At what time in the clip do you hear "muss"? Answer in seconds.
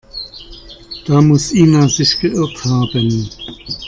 1.21-1.53